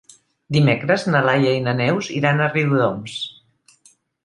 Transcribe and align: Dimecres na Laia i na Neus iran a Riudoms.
Dimecres 0.55 1.05
na 1.15 1.21
Laia 1.27 1.51
i 1.59 1.61
na 1.67 1.75
Neus 1.83 2.11
iran 2.21 2.41
a 2.47 2.51
Riudoms. 2.57 3.21